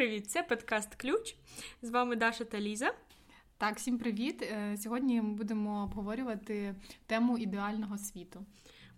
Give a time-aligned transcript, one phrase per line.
[0.00, 0.30] привіт!
[0.30, 1.34] Це подкаст Ключ.
[1.82, 2.92] З вами Даша та Ліза.
[3.58, 4.42] Так, всім привіт.
[4.42, 6.74] Е, сьогодні ми будемо обговорювати
[7.06, 8.44] тему ідеального світу.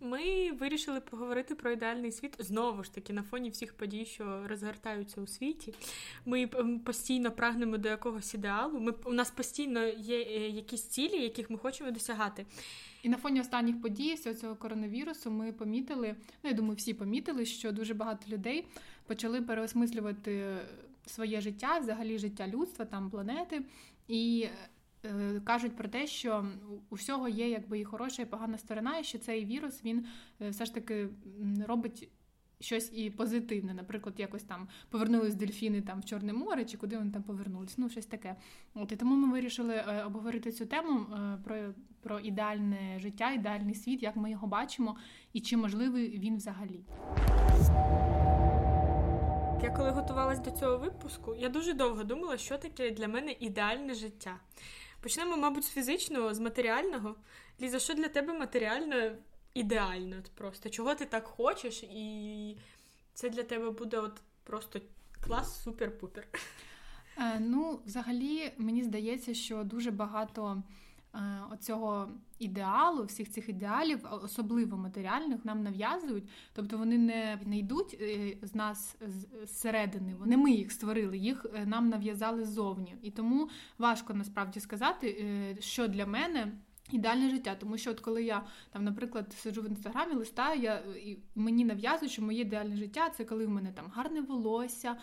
[0.04, 5.20] Ми вирішили поговорити про ідеальний світ знову ж таки на фоні всіх подій, що розгортаються
[5.20, 5.74] у світі.
[6.26, 6.46] Ми
[6.84, 8.80] постійно прагнемо до якогось ідеалу.
[8.80, 12.46] Ми у нас постійно є е, якісь цілі, яких ми хочемо досягати.
[13.02, 16.14] І на фоні останніх подій всього цього коронавірусу ми помітили.
[16.42, 18.64] Ну я думаю, всі помітили, що дуже багато людей
[19.06, 20.56] почали переосмислювати
[21.06, 23.62] своє життя, взагалі життя людства, там планети,
[24.08, 24.46] і
[25.44, 26.46] кажуть про те, що
[26.90, 30.06] у всього є якби і хороша, і погана сторона, і що цей вірус він
[30.40, 31.08] е, все ж таки
[31.66, 32.08] робить.
[32.60, 37.10] Щось і позитивне, наприклад, якось там повернулись дельфіни там в Чорне море, чи куди вони
[37.10, 37.78] там повернулись.
[37.78, 38.36] Ну, щось таке.
[38.74, 41.56] От і тому ми вирішили е, обговорити цю тему е, про
[42.02, 44.96] про ідеальне життя, ідеальний світ, як ми його бачимо,
[45.32, 46.80] і чи можливий він взагалі.
[49.62, 53.94] Я коли готувалась до цього випуску, я дуже довго думала, що таке для мене ідеальне
[53.94, 54.36] життя.
[55.02, 57.14] Почнемо, мабуть, з фізичного, з матеріального.
[57.60, 59.16] Ліза, що для тебе матеріально
[59.54, 60.22] ідеально?
[60.34, 62.56] Просто чого ти так хочеш, і
[63.14, 64.80] це для тебе буде от просто
[65.20, 66.22] клас, супер-пупер.
[67.18, 70.62] Е, ну, взагалі, мені здається, що дуже багато
[71.50, 76.24] оцього ідеалу, всіх цих ідеалів, особливо матеріальних, нам нав'язують.
[76.52, 78.96] Тобто вони не не йдуть е, з нас
[79.44, 80.14] зсередини.
[80.14, 82.96] Вони ми їх створили, їх е, нам нав'язали ззовні.
[83.02, 86.52] І тому важко насправді сказати, що для мене.
[86.92, 91.18] Ідеальне життя, тому що от коли я там, наприклад, сиджу в інстаграмі, листаю, я і
[91.34, 94.96] мені нав'язують, що моє ідеальне життя це коли в мене там гарне волосся,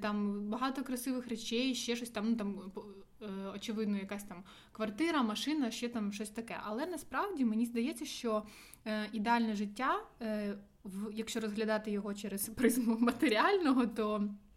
[0.00, 2.72] там багато красивих речей, ще щось там, ну там
[3.22, 6.56] Е, очевидно, якась там квартира, машина, ще там щось таке.
[6.62, 8.42] Але насправді мені здається, що
[8.86, 10.54] е, ідеальне життя, е,
[11.12, 14.51] якщо розглядати його через призму матеріального, то Е,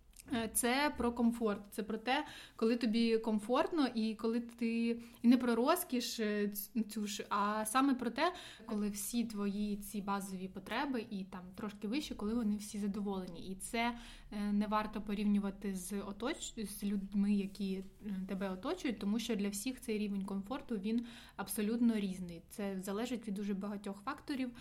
[0.54, 2.26] це про комфорт, це про те,
[2.56, 6.52] коли тобі комфортно, і коли ти і не про розкіш е,
[6.90, 8.34] цю ж, а саме про те,
[8.66, 13.48] коли всі твої ці базові потреби і там трошки вище, коли вони всі задоволені.
[13.48, 13.94] І це е,
[14.32, 16.54] не варто порівнювати з оточ...
[16.58, 17.84] з людьми, які
[18.28, 21.06] тебе оточують, тому що для всіх цей рівень комфорту він
[21.36, 22.42] абсолютно різний.
[22.50, 24.52] Це залежить від дуже багатьох факторів,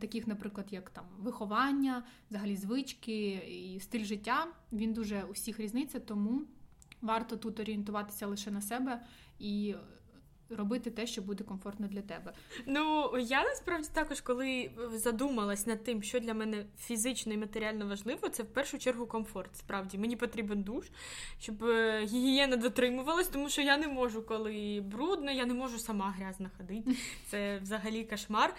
[0.00, 4.46] таких, наприклад, як там виховання, взагалі звички і стиль життя.
[4.72, 6.42] Він дуже усіх різниця, тому
[7.02, 9.02] варто тут орієнтуватися лише на себе
[9.38, 9.74] і
[10.50, 12.32] робити те, що буде комфортно для тебе.
[12.66, 18.28] Ну я насправді також, коли задумалась над тим, що для мене фізично і матеріально важливо,
[18.28, 19.56] це в першу чергу комфорт.
[19.56, 20.86] Справді мені потрібен душ,
[21.40, 26.10] щоб е, гігієна дотримувалась, тому що я не можу, коли брудно, я не можу сама
[26.10, 26.96] грязно ходити.
[27.26, 28.54] Це взагалі кошмар.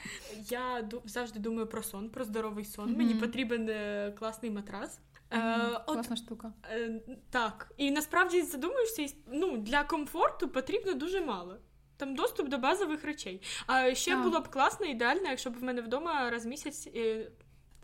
[0.50, 2.96] Я завжди думаю про сон, про здоровий сон.
[2.98, 5.00] Мені потрібен е, класний матрас.
[5.32, 5.40] Е,
[5.86, 6.54] Класна от, штука.
[6.72, 7.72] Е, Так.
[7.78, 11.58] І насправді задумуєшся, ну, для комфорту потрібно дуже мало.
[11.98, 13.42] Там доступ до базових речей.
[13.68, 14.24] А ще а.
[14.24, 16.88] було б класно, ідеально, якщо б в мене вдома раз місяць.
[16.96, 17.32] Е,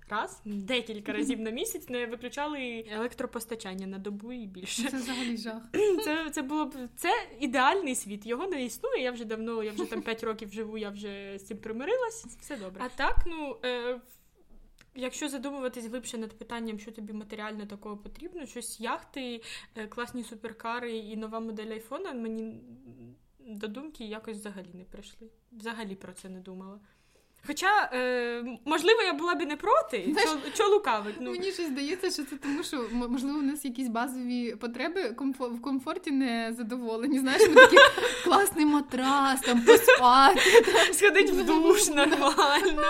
[0.09, 4.90] раз, декілька разів на місяць не виключали електропостачання на добу і більше.
[4.90, 5.62] Це взагалі жах.
[6.03, 7.09] Це це було б це
[7.40, 8.25] ідеальний світ.
[8.25, 9.03] Його не існує.
[9.03, 12.25] Я вже давно, я вже там 5 років живу, я вже з цим примирилась.
[12.25, 12.81] Все добре.
[12.85, 14.00] А так, ну е,
[14.95, 19.41] Якщо задумуватись глибше над питанням, що тобі матеріально такого потрібно, щось яхти,
[19.75, 22.62] е, класні суперкари і нова модель айфона, мені
[23.47, 25.27] до думки якось взагалі не прийшли.
[25.51, 26.79] Взагалі про це не думала.
[27.47, 30.15] Хоча, е, можливо, я була б не проти,
[30.53, 31.15] що лукавить.
[31.19, 31.31] Ну.
[31.31, 36.11] Мені щось здається, що це тому, що можливо у нас якісь базові потреби в комфорті
[36.11, 37.19] не задоволені.
[37.19, 37.77] Знаєш, ми такі
[38.23, 40.39] класний матрас, там поспати.
[40.93, 42.83] Сходить в душ нормально,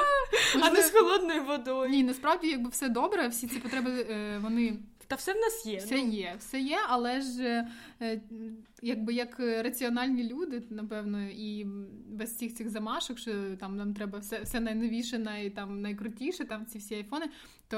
[0.62, 1.90] а не з холодною водою.
[1.90, 4.78] Ні, насправді, якби все добре, всі ці потреби е, вони.
[5.13, 5.78] Та все в нас є.
[5.78, 6.12] Все ну.
[6.12, 7.66] є, все є, але ж
[8.01, 8.22] е,
[8.81, 11.66] якби як раціональні люди, напевно, і
[12.07, 16.65] без всіх цих замашок, що там нам треба все все найновіше, най, там, найкрутіше, там
[16.65, 17.25] ці всі айфони,
[17.68, 17.77] то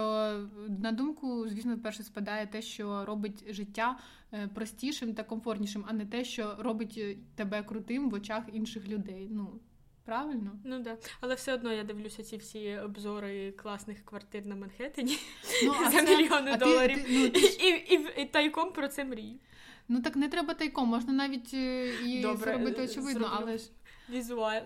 [0.81, 3.99] на думку, звісно, перше спадає те, що робить життя
[4.33, 9.27] е, простішим та комфортнішим, а не те, що робить тебе крутим в очах інших людей.
[9.31, 9.59] Ну,
[10.05, 10.59] Правильно?
[10.63, 10.97] Ну да.
[11.21, 15.17] Але все одно я дивлюся ці всі обзори класних квартир на Манхеттені
[15.63, 16.17] ну, за це...
[16.17, 16.97] мільйони а доларів.
[16.97, 17.39] Ти, ти, ну, ти...
[17.39, 19.39] І, і, і, і тайком про це мрію.
[19.87, 23.37] Ну так не треба тайком, можна навіть е, і Добре, зробити очевидно, зроблю.
[23.41, 23.69] але ж.
[24.09, 24.61] Візуаль...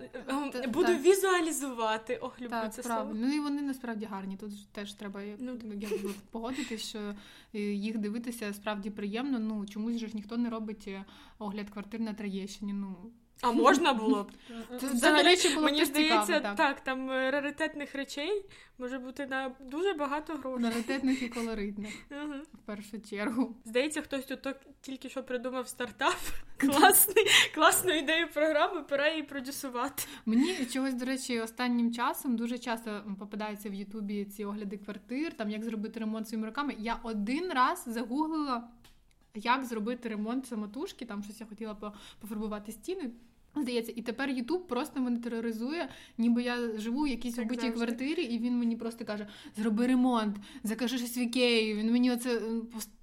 [0.52, 1.02] Т- Буду так.
[1.02, 2.16] візуалізувати.
[2.16, 3.12] Ох, люблю так, це правильно.
[3.12, 3.26] слово.
[3.26, 4.36] Ну і вони насправді гарні.
[4.36, 5.58] Тут теж треба ну,
[6.30, 7.14] погодитись, що
[7.54, 9.38] е, їх дивитися справді приємно.
[9.38, 11.04] Ну чомусь же ж ніхто не робить е,
[11.38, 12.72] огляд квартир на Троєщині.
[12.72, 14.32] Ну А можна було б.
[14.72, 16.56] Взагалі, було мені здається, цікаво, так.
[16.56, 18.44] так, там е, раритетних речей
[18.78, 20.64] може бути на дуже багато грошей.
[20.64, 21.94] Раритетних і колоритних.
[22.54, 23.56] В першу чергу.
[23.64, 26.16] Здається, хтось тут тільки що придумав стартап.
[26.60, 30.02] Класний, класну ідею програми, пора її продюсувати.
[30.26, 35.50] Мені чогось, до речі, останнім часом дуже часто попадаються в Ютубі ці огляди квартир, там
[35.50, 36.74] як зробити ремонт своїми руками.
[36.78, 38.68] Я один раз загуглила.
[39.34, 43.10] Як зробити ремонт самотужки, там щось я хотіла пофарбувати стіни.
[43.56, 45.88] Здається, і тепер Ютуб просто мене тероризує,
[46.18, 49.26] ніби я живу в якійсь убитій квартирі, і він мені просто каже:
[49.56, 51.74] зроби ремонт, закажи щось в Ікеї.
[51.74, 52.40] Він мені оце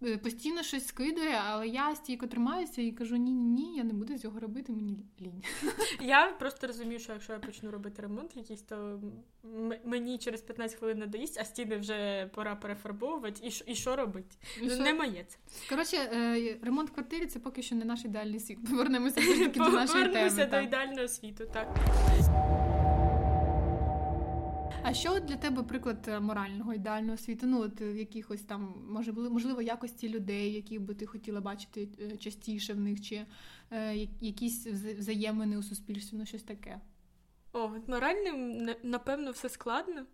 [0.03, 3.93] е, постійно щось скидує, але я стійко тримаюся і кажу: ні, ні, ні, я не
[3.93, 5.43] буду цього робити, мені лінь.
[6.01, 8.99] Я просто розумію, що якщо я почну робити ремонт, якийсь, то
[9.85, 13.53] мені через 15 хвилин надоїсть, а стіни вже пора перефарбовувати.
[13.65, 14.35] І що робити?
[14.61, 14.83] І що?
[14.83, 15.37] Не моє це.
[15.69, 18.69] Коротше, е, ремонт в квартирі це поки що не наш ідеальний світ.
[18.69, 19.21] Повернемося
[19.55, 21.77] до нашої теми готуємося до ідеального світу, так.
[24.83, 27.47] А що для тебе приклад е, морального ідеального світу?
[27.47, 32.73] Ну, от якихось там, може, можливо, якості людей, які би ти хотіла бачити е, частіше
[32.73, 33.25] в них, чи
[33.71, 36.79] е, якісь взаємини у суспільстві, ну щось таке?
[37.53, 40.05] О, моральним, напевно, все складно.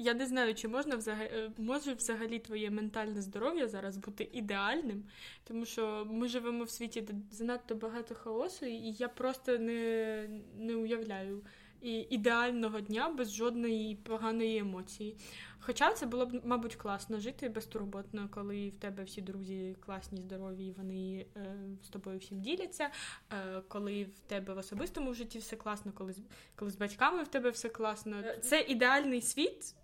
[0.00, 5.04] Я не знаю, чи можна взагалі е, може взагалі твоє ментальне здоров'я зараз бути ідеальним,
[5.44, 10.76] тому що ми живемо в світі, де занадто багато хаосу, і я просто не не
[10.76, 11.42] уявляю
[11.80, 15.16] і ідеального дня без жодної поганої емоції.
[15.60, 20.66] Хоча це було б, мабуть, класно жити безтурботно, коли в тебе всі друзі класні, здорові,
[20.66, 22.90] і вони е, з тобою всім діляться,
[23.32, 26.14] е, коли в тебе в особистому житті все класно, коли
[26.56, 28.22] коли з батьками в тебе все класно.
[28.42, 29.74] Це ідеальний світ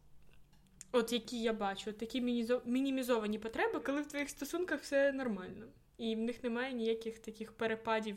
[0.94, 2.20] от які я бачу, такі
[2.64, 5.66] мінімізовані потреби, коли в твоїх стосунках все нормально.
[5.98, 8.16] І в них немає ніяких таких перепадів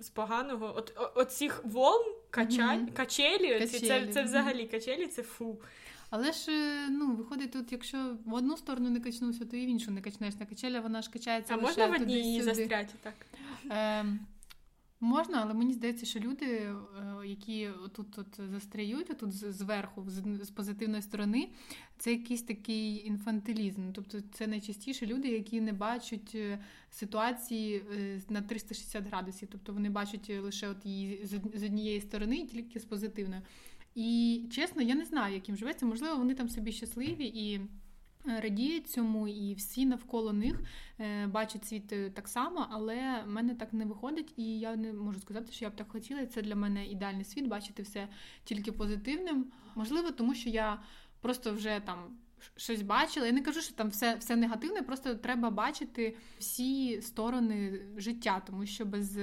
[0.00, 0.74] з поганого.
[0.76, 2.76] От, от цих волн, кача...
[2.76, 2.92] mm-hmm.
[2.92, 3.66] качелі, качелі.
[3.66, 5.60] Це, це взагалі качелі, це фу.
[6.10, 9.68] Але ж е, ну, виходить тут, якщо в одну сторону не качнувся, то і в
[9.68, 10.34] іншу не качнеш.
[10.40, 11.54] На качеля вона ж качається.
[11.54, 13.14] А лише можна в одній застряти так?
[13.70, 14.04] Е,
[15.04, 16.76] Можна, але мені здається, що люди, е,
[17.26, 20.04] які тут тут застряють, тут зверху,
[20.42, 21.48] з позитивної сторони,
[21.98, 23.92] це якийсь такий інфантилізм.
[23.92, 26.58] Тобто це найчастіше люди, які не бачать е,
[26.90, 29.48] ситуації е, на 360 градусів.
[29.52, 33.42] Тобто вони бачать лише от її з однієї сторони, тільки з позитивної.
[33.94, 35.86] І чесно, я не знаю, яким живеться.
[35.86, 37.60] Можливо, вони там собі щасливі і.
[38.24, 40.62] Радіють цьому, і всі навколо них
[41.00, 44.92] е, бачать світ е, так само, але в мене так не виходить, і я не
[44.92, 46.26] можу сказати, що я б так хотіла.
[46.26, 48.08] Це для мене ідеальний світ, бачити все
[48.44, 49.52] тільки позитивним.
[49.74, 50.82] Можливо, тому що я
[51.20, 51.98] просто вже там
[52.56, 53.26] щось бачила.
[53.26, 58.66] Я не кажу, що там все все негативне, просто треба бачити всі сторони життя, тому
[58.66, 59.18] що без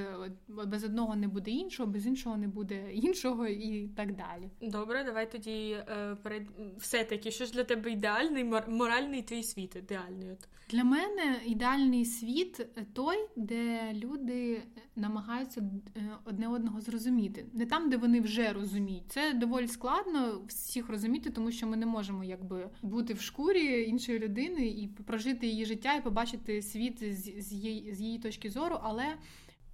[0.47, 4.49] без одного не буде іншого, без іншого не буде іншого і так далі.
[4.61, 6.43] Добре, давай тоді е, перед
[6.77, 9.75] все-таки, що ж для тебе ідеальний моральний твій світ?
[9.75, 10.47] Ідеальний от.
[10.69, 14.63] Для мене ідеальний світ той, де люди
[14.95, 15.61] намагаються
[15.97, 17.45] е, одне одного зрозуміти.
[17.53, 19.03] Не там, де вони вже розуміють.
[19.07, 24.19] Це доволі складно всіх розуміти, тому що ми не можемо якби бути в шкурі іншої
[24.19, 28.79] людини і прожити її життя, і побачити світ з, з, її, з її точки зору.
[28.83, 29.05] Але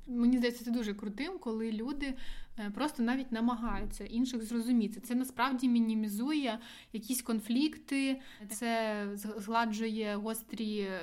[0.08, 2.14] мені здається, це дуже крутим, коли люди
[2.60, 5.00] е, просто навіть намагаються інших зрозуміти.
[5.00, 6.60] Це насправді мінімізує
[6.94, 11.00] якісь конфлікти, це згладжує гострі е,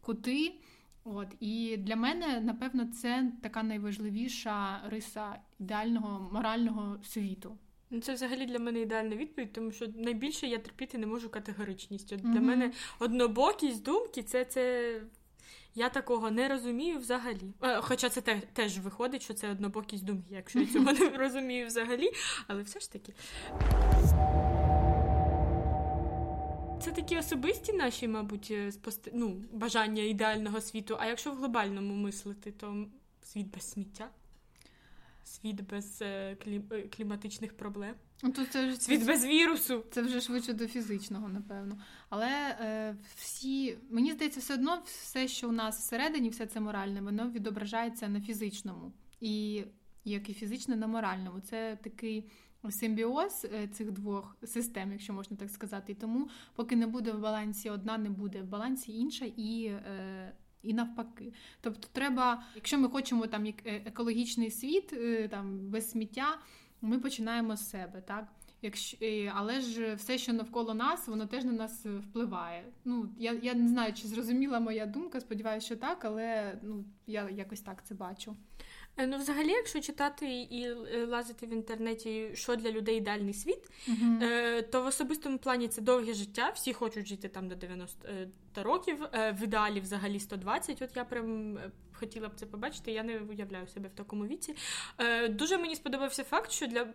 [0.00, 0.52] кути.
[1.04, 7.58] От і для мене, напевно, це така найважливіша риса ідеального морального світу.
[7.94, 12.12] Ну, це взагалі для мене ідеальна відповідь, тому що найбільше я терпіти не можу категоричність.
[12.12, 12.32] От mm-hmm.
[12.32, 14.94] Для мене однобокість думки це це.
[15.74, 17.54] Я такого не розумію взагалі.
[17.80, 22.10] Хоча це те, теж виходить, що це однобокість думки, якщо я цього не розумію взагалі,
[22.46, 23.14] але все ж таки.
[26.82, 29.10] Це такі особисті наші, мабуть, е, спости...
[29.14, 30.96] ну, бажання ідеального світу.
[31.00, 32.86] А якщо в глобальному мислити, то
[33.22, 34.08] світ без сміття,
[35.24, 36.62] світ без е, клі...
[36.70, 37.94] Е, кліматичних проблем.
[38.22, 39.84] Ну, то це вже світ це, без вірусу.
[39.90, 41.78] Це вже швидше до фізичного, напевно.
[42.08, 47.00] Але е, всі, мені здається, все одно все, що у нас всередині, все це моральне,
[47.00, 48.92] воно відображається на фізичному.
[49.20, 49.64] І
[50.04, 51.40] як і фізично, на моральному.
[51.40, 52.30] Це такий
[52.70, 55.92] симбіоз е, цих двох систем, якщо можна так сказати.
[55.92, 59.64] І тому, поки не буде в балансі одна, не буде в балансі інша і.
[59.64, 64.94] Е, і навпаки, тобто, треба, якщо ми хочемо там е, екологічний світ,
[65.30, 66.38] там без сміття,
[66.80, 68.28] ми починаємо з себе, так
[68.64, 68.96] Якщо
[69.34, 72.64] але ж все, що навколо нас, воно теж на нас впливає.
[72.84, 75.20] Ну я я не знаю, чи зрозуміла моя думка.
[75.20, 78.36] Сподіваюся, що так, але ну я якось так це бачу.
[78.96, 83.70] Е, ну, взагалі, якщо читати і е, лазити в інтернеті, що для людей ідеальний світ,
[83.88, 84.62] uh-huh.
[84.70, 86.52] то в особистому плані це довге життя.
[86.54, 88.08] Всі хочуть жити там до 90
[88.56, 88.98] років.
[89.12, 90.82] В ідеалі взагалі 120.
[90.82, 91.58] От я прям
[91.92, 92.92] хотіла б це побачити.
[92.92, 94.54] Я не уявляю себе в такому віці.
[95.28, 96.86] Дуже мені сподобався факт, що для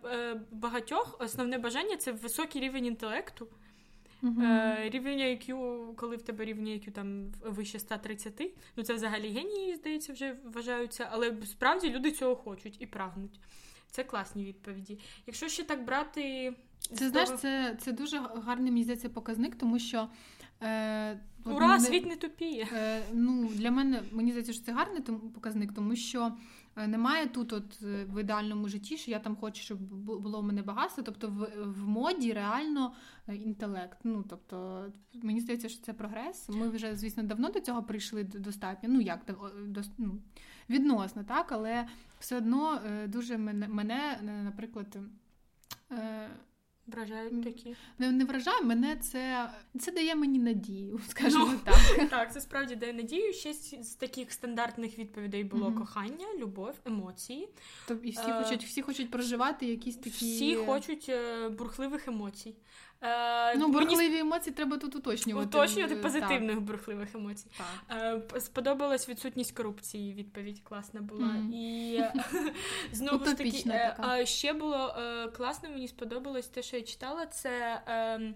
[0.50, 3.48] багатьох основне бажання це високий рівень інтелекту.
[4.22, 4.90] Uh-huh.
[4.90, 5.54] Рівень IQ,
[5.94, 8.42] коли в тебе рівень IQ там вище 130,
[8.76, 13.40] ну це взагалі генії, здається, вже вважаються, але справді люди цього хочуть і прагнуть.
[13.90, 14.98] Це класні відповіді.
[15.26, 16.54] Якщо ще так брати.
[16.94, 20.08] Це знаєш, це це дуже гарний мені здається, показник, тому що.
[20.62, 22.68] Е, Ура, мене, світ не тупіє.
[22.72, 25.02] Е, ну, Для мене мені здається, що це гарний
[25.34, 26.32] показник, тому що Е,
[26.86, 30.62] немає тут, от е, в ідеальному житті, що я там хочу, щоб було в мене
[30.62, 31.02] багатство.
[31.02, 32.92] Тобто в, в моді реально
[33.28, 33.98] е, інтелект.
[34.04, 36.48] Ну тобто, мені здається, що це прогрес.
[36.48, 38.88] Ми вже, звісно, давно до цього прийшли достатньо.
[38.92, 39.20] Ну як
[39.66, 40.18] до, ну,
[40.70, 44.98] відносно, так, але все одно дуже мене, мене наприклад.
[46.88, 47.76] Вражають такі.
[47.98, 52.10] Не, не вражає мене, це це дає мені надію, скажімо ну, так.
[52.10, 53.32] Так, це справді дає надію.
[53.32, 53.52] Ще
[53.82, 55.78] з таких стандартних відповідей було mm-hmm.
[55.78, 57.48] кохання, любов, емоції.
[57.88, 60.10] Тобто і всі е, хочуть всі хочуть проживати якісь такі.
[60.10, 62.54] Всі хочуть е, бурхливих емоцій.
[63.02, 64.18] Е, ну, бурхливі мені...
[64.18, 65.58] емоції треба тут уточнювати.
[65.58, 66.64] Уточнювати позитивних так.
[66.64, 67.46] бурхливих емоцій.
[67.58, 68.22] Так.
[68.34, 70.14] Е, сподобалась відсутність корупції.
[70.14, 71.26] Відповідь класна була.
[71.26, 71.52] Mm.
[71.52, 72.04] І
[72.92, 74.26] знову ж таки, така.
[74.26, 74.94] ще було
[75.36, 78.34] класно, мені сподобалось те, що я читала, це ем,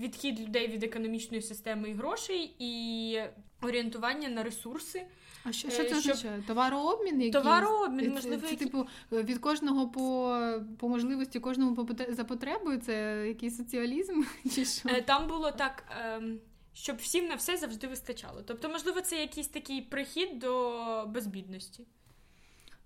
[0.00, 3.20] відхід людей від економічної системи і грошей і
[3.62, 5.06] орієнтування на ресурси.
[5.44, 6.42] А що що це означає?
[6.46, 7.14] Товарообмін?
[7.14, 7.32] якийсь?
[7.32, 8.42] Товарообмін, можливо.
[8.42, 10.42] Це, це, типу, від кожного по
[10.78, 14.22] по можливості, кожному по за потребою, це якийсь соціалізм?
[14.54, 14.88] чи що?
[14.88, 16.38] Е, там було так, ем,
[16.72, 18.42] щоб всім на все завжди вистачало.
[18.46, 21.86] Тобто, можливо, це якийсь такий прихід до безбідності.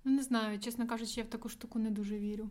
[0.04, 2.50] Ну, не знаю, чесно кажучи, я в таку штуку не дуже вірю.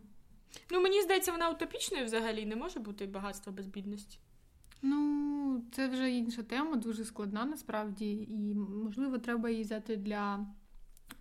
[0.70, 4.18] Ну, мені здається, вона утопічною взагалі не може бути багатство без бідності.
[4.86, 10.46] Ну, це вже інша тема, дуже складна насправді, і можливо, треба її взяти для.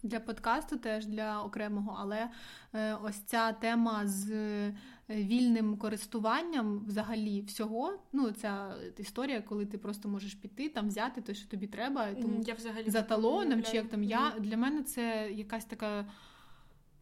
[0.05, 2.29] Для подкасту теж для окремого, але
[2.73, 4.75] е, ось ця тема з е,
[5.09, 7.99] вільним користуванням взагалі всього.
[8.13, 12.43] Ну, ця історія, коли ти просто можеш піти там взяти те, що тобі треба, тому
[12.47, 16.05] я взагалі за талоном чи як там я для мене це якась така.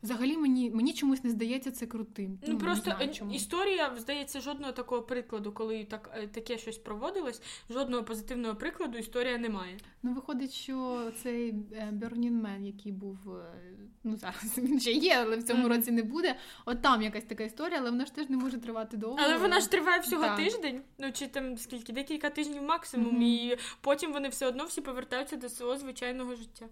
[0.03, 2.39] Взагалі мені мені чомусь не здається це крутим.
[2.47, 7.41] Ну, ну просто знаю, історія здається жодного такого прикладу, коли так е, таке щось проводилось.
[7.69, 9.77] Жодного позитивного прикладу історія немає.
[10.03, 11.53] Ну виходить, що цей
[11.93, 13.53] Burning Man, який був е,
[14.03, 16.35] ну зараз він ще є, але в цьому році не буде.
[16.65, 19.17] От там якась така історія, але вона ж теж не може тривати довго.
[19.19, 20.37] Але вона ж триває всього так.
[20.37, 20.81] тиждень.
[20.97, 23.53] Ну чи там скільки декілька тижнів максимум, mm-hmm.
[23.53, 26.65] і потім вони все одно всі повертаються до свого звичайного життя.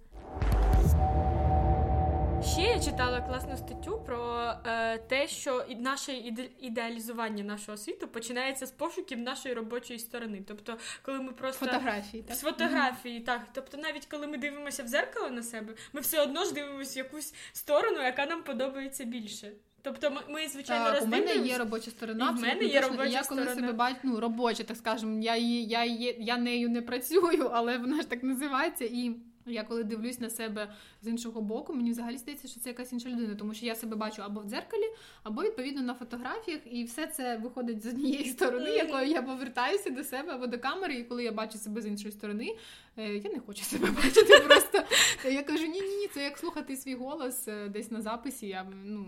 [2.43, 6.13] Ще я читала класну статтю про е, те, що наше
[6.59, 10.43] ідеалізування нашого світу починається з пошуків нашої робочої сторони.
[10.47, 12.35] Тобто, коли ми просто фотографії, так?
[12.35, 13.25] з фотографії, mm-hmm.
[13.25, 13.41] так.
[13.53, 16.97] Тобто, навіть коли ми дивимося в зеркало на себе, ми все одно ж дивимося в
[17.05, 19.51] якусь сторону, яка нам подобається більше.
[19.81, 22.29] Тобто ми, ми звичайно так, У мене є робоча сторона.
[22.29, 25.85] І в мене є робоча я коли себе бачу, ну робоча, так скажемо, я я
[25.85, 29.15] її, я нею не працюю, але вона ж так називається і.
[29.49, 33.09] Я коли дивлюсь на себе з іншого боку, мені взагалі здається, що це якась інша
[33.09, 34.83] людина, тому що я себе бачу або в дзеркалі,
[35.23, 40.03] або відповідно на фотографіях, і все це виходить з однієї сторони, якою я повертаюся до
[40.03, 40.95] себе або до камери.
[40.95, 42.55] І коли я бачу себе з іншої сторони,
[42.97, 44.39] е, я не хочу себе бачити.
[44.47, 44.83] Просто
[45.29, 48.47] я кажу: ні, ні, ні, це як слухати свій голос е, десь на записі.
[48.47, 49.05] Я ну.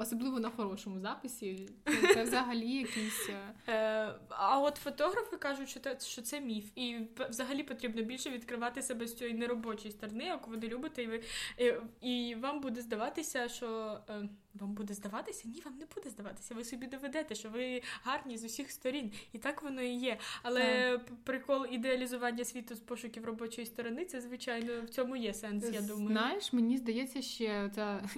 [0.00, 1.68] Особливо на хорошому записі.
[2.14, 3.28] Це взагалі якийсь.
[3.28, 6.64] Е, е, а от фотографи кажуть, що це, що це міф.
[6.74, 6.98] І
[7.30, 11.22] взагалі потрібно більше відкривати себе з цієї неробочої сторони, яку ви не любите, і ви
[12.00, 13.98] і вам буде здаватися, що.
[14.58, 15.48] Е, вам буде здаватися?
[15.48, 16.54] Ні, вам не буде здаватися.
[16.54, 20.18] Ви собі доведете, що ви гарні з усіх сторін, і так воно і є.
[20.42, 21.16] Але так.
[21.24, 25.70] прикол ідеалізування світу з пошуків робочої сторони, це звичайно в цьому є сенс.
[25.72, 26.08] Я думаю.
[26.08, 28.08] Знаєш, мені здається, ще ця,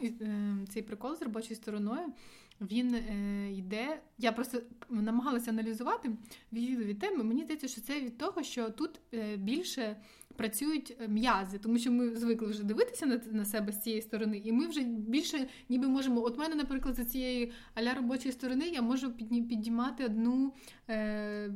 [0.72, 2.12] цей прикол з робочою стороною.
[2.60, 4.00] Він е, йде.
[4.18, 6.10] Я просто намагалася аналізувати
[6.52, 7.24] від теми.
[7.24, 9.96] Мені здається, що це від того, що тут е, більше
[10.40, 14.42] працюють е, м'язи, тому що ми звикли вже дивитися на на себе з цієї сторони,
[14.44, 16.22] і ми вже більше ніби можемо.
[16.22, 19.12] От мене, наприклад, за цієї аля робочої сторони я можу
[19.48, 20.52] піднімати одну
[20.88, 21.50] е,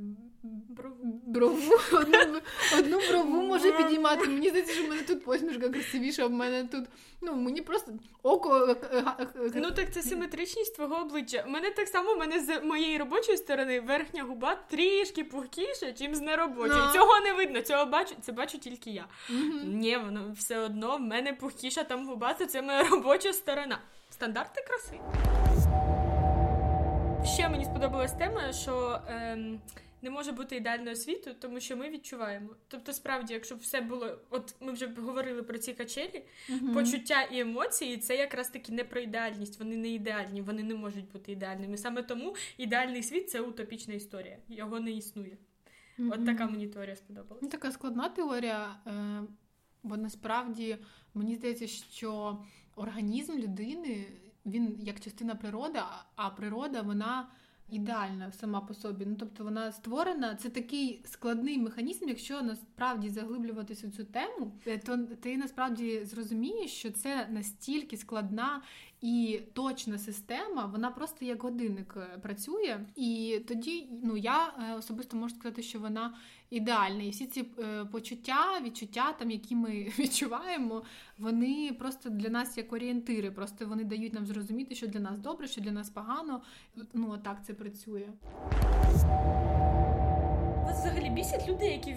[0.44, 2.40] брову, брову одну,
[2.78, 4.28] одну брову можу підіймати.
[4.28, 6.84] Мені здається, що в мене тут посмішка красивіша, в мене тут.
[7.20, 8.76] Ну, мені просто око.
[8.92, 9.04] Е,
[9.54, 11.44] ну так це симетричність твого обличчя.
[11.46, 16.14] У мене так само, у мене з моєї робочої сторони верхня губа трішки пухкіша, чим
[16.14, 16.80] з неробочої.
[16.80, 16.92] No.
[16.92, 19.06] Цього не видно, цього бачу, це бачу тільки я.
[19.30, 19.64] Mm-hmm.
[19.64, 23.78] Ні, воно все одно в мене пухкіша там губа, це моя робоча сторона.
[24.10, 25.00] Стандарти краси.
[27.34, 29.00] Ще мені сподобалась тема, що.
[29.08, 29.60] Ем,
[30.04, 32.48] не може бути ідеальною світу, тому що ми відчуваємо.
[32.68, 37.22] Тобто, справді, якщо б все було, от ми вже говорили про ці качелі, uh почуття
[37.22, 41.32] і емоції це якраз таки не про ідеальність, вони не ідеальні, вони не можуть бути
[41.32, 41.76] ідеальними.
[41.76, 45.36] Саме тому ідеальний світ це утопічна історія, його не існує.
[45.98, 47.48] uh От така мені теорія сподобалася.
[47.48, 49.22] Така складна теорія, е,
[49.82, 50.76] бо насправді
[51.14, 52.38] мені здається, що
[52.76, 54.06] організм людини
[54.46, 55.80] він як частина природи,
[56.16, 57.28] а природа вона
[57.70, 59.06] ідеальна сама по собі.
[59.06, 60.34] Ну тобто вона створена.
[60.34, 62.08] Це такий складний механізм.
[62.08, 68.62] Якщо насправді заглиблюватися в цю тему, е, то ти насправді зрозумієш, що це настільки складна
[69.04, 72.80] і точна система, вона просто як годинник е, працює.
[72.96, 76.14] І тоді ну я е, особисто можу сказати, що вона
[76.50, 77.02] ідеальна.
[77.02, 80.82] І всі ці е, почуття, відчуття, там, які ми відчуваємо,
[81.18, 83.30] вони просто для нас як орієнтири.
[83.30, 86.42] Просто вони дають нам зрозуміти, що для нас добре, що для нас погано.
[86.94, 88.08] Ну так це працює.
[90.64, 91.96] Вас взагалі бісять люди, які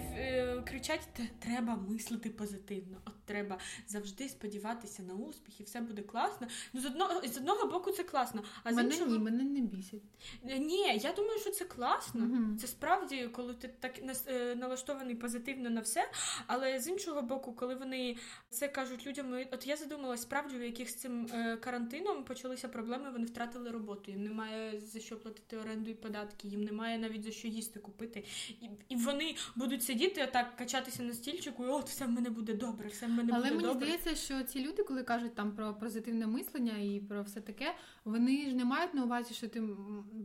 [0.62, 6.46] кричать: треба мислити позитивно, от треба завжди сподіватися на успіх, і все буде класно.
[6.72, 8.42] Ну з одного з одного боку це класно.
[8.64, 9.12] А мене з іншого...
[9.12, 10.02] ні, мене не бісять.
[10.44, 12.24] Е, ні, я думаю, що це класно.
[12.24, 12.56] Угу.
[12.60, 16.10] Це справді, коли ти так е, налаштований позитивно на все.
[16.46, 18.16] Але з іншого боку, коли вони
[18.50, 23.10] це кажуть людям, от я задумалась, справді, у яких з цим е, карантином почалися проблеми,
[23.10, 24.10] вони втратили роботу.
[24.10, 28.24] Їм немає за що платити оренду і податки, їм немає навіть за що їсти купити
[28.60, 32.54] і і вони будуть сидіти, отак качатися на стільчику, і от все в мене буде
[32.54, 33.68] добре, все в мене Але буде добре.
[33.68, 37.40] Але мені здається, що ці люди, коли кажуть там про позитивне мислення і про все
[37.40, 37.74] таке,
[38.04, 39.62] вони ж не мають на увазі, що ти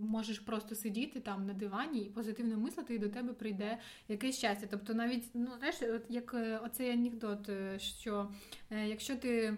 [0.02, 3.78] можеш просто сидіти там на дивані і позитивно мислити, і до тебе прийде
[4.08, 4.68] якесь щастя.
[4.72, 8.30] Тобто, навіть ну знаєш, от як е, оцей анекдот, е, що
[8.72, 9.58] е, якщо ти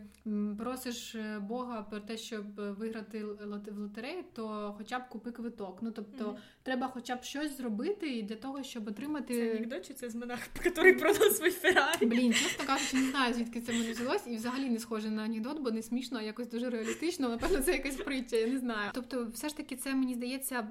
[0.57, 5.81] просиш Бога про те, щоб виграти в лотерею, то хоча б купи квиток.
[5.81, 6.63] Ну тобто, mm-hmm.
[6.63, 9.33] треба, хоча б щось зробити і для того, щоб отримати.
[9.33, 12.05] Це анекдот чи це з монах, який продав свій Феррарі?
[12.05, 15.59] Блін, чесно кажучи, не знаю, звідки це мене взялось, і взагалі не схоже на анекдот,
[15.59, 17.29] бо не смішно, а якось дуже реалістично.
[17.29, 18.91] Напевно, це якась притча, я не знаю.
[18.93, 20.67] Тобто, все ж таки, це мені здається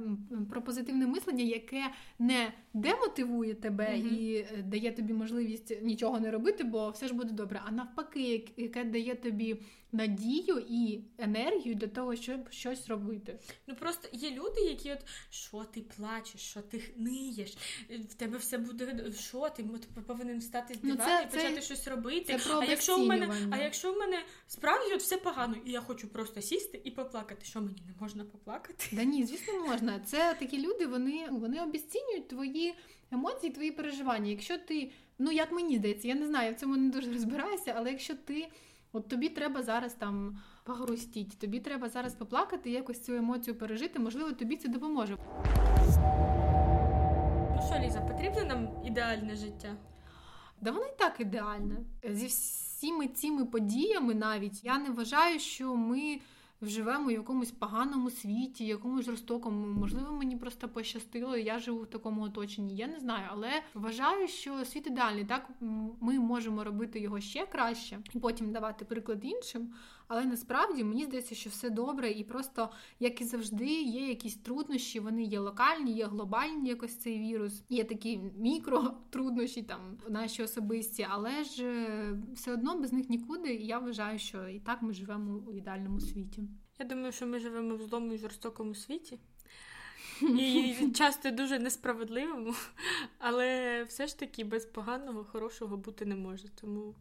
[0.50, 1.82] про позитивне мислення, яке
[2.18, 4.18] не демотивує тебе mm-hmm.
[4.18, 7.60] і е, дає тобі можливість нічого не робити, бо все ж буде добре.
[7.66, 9.56] А навпаки, яке дає тобі
[9.94, 13.38] надію і енергію для того, щоб щось робити.
[13.66, 14.98] Ну просто є люди, які от
[15.30, 17.56] що ти плачеш, що ти ниєш,
[17.90, 19.64] в тебе все буде що ти
[20.06, 22.38] повинен стати з дивана ну, це, і почати це, щось робити.
[22.38, 25.70] Це про а якщо в мене, а якщо в мене справді от все погано, і
[25.70, 28.84] я хочу просто сісти і поплакати, що мені не можна поплакати?
[28.92, 30.00] Да ні, звісно, можна.
[30.00, 32.74] Це такі люди, вони вони обіцінюють твої
[33.10, 34.30] емоції, твої переживання.
[34.30, 37.74] Якщо ти, ну як мені здається, я не знаю, я в цьому не дуже розбираюся,
[37.76, 38.48] але якщо ти.
[38.96, 44.32] От тобі треба зараз там погрустіть, тобі треба зараз поплакати, якось цю емоцію пережити, можливо,
[44.32, 45.16] тобі це допоможе.
[47.56, 49.76] Ну що, Ліза, потрібне нам ідеальне життя?
[50.60, 51.76] Да воно і так ідеальне.
[52.10, 56.20] Зі всіми цими подіями навіть я не вважаю, що ми
[56.68, 59.66] живемо в якомусь поганому світі, якомусь жорстокому.
[59.66, 62.76] Можливо, мені просто пощастило, я живу в такому оточенні.
[62.76, 65.24] Я не знаю, але вважаю, що світ ідеальний.
[65.24, 65.48] Так
[66.00, 69.72] ми можемо робити його ще краще і потім давати приклад іншим.
[70.08, 75.00] Але насправді мені здається, що все добре, і просто, як і завжди, є якісь труднощі.
[75.00, 77.62] Вони є локальні, є глобальні, якось цей вірус.
[77.68, 83.54] Є такі мікротруднощі, там наші особисті, але ж е, все одно без них нікуди.
[83.54, 86.42] І я вважаю, що і так ми живемо у ідеальному світі.
[86.78, 89.18] Я думаю, що ми живемо в злому і жорстокому світі.
[90.22, 92.54] І часто дуже несправедливому,
[93.18, 96.48] але все ж таки без поганого, хорошого бути не може.
[96.48, 96.94] Тому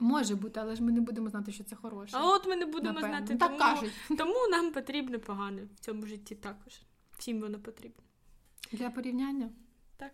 [0.00, 2.16] Може бути, але ж ми не будемо знати, що це хороше.
[2.20, 3.16] А от ми не будемо Напевно.
[3.16, 3.92] знати, так тому, кажуть.
[4.18, 6.80] тому нам потрібно погане в цьому житті також.
[7.18, 8.02] Всім воно потрібно.
[8.72, 9.50] Для порівняння?
[9.96, 10.12] Так.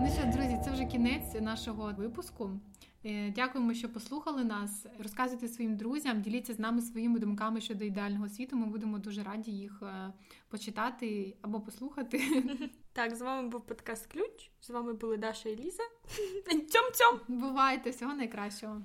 [0.00, 2.50] Ну що, друзі, це вже кінець нашого випуску.
[3.04, 4.86] Е, дякуємо, що послухали нас.
[4.98, 8.56] Розказуйте своїм друзям, діліться з нами своїми думками щодо ідеального світу.
[8.56, 10.12] Ми будемо дуже раді їх е,
[10.48, 12.44] почитати або послухати.
[12.94, 14.50] Так, з вами був подкаст Ключ.
[14.60, 15.82] З вами були Даша і Ліза.
[16.46, 17.20] Цьом-цьом!
[17.28, 18.82] Бувайте, всього найкращого.